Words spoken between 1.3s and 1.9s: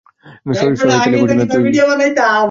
না তুই?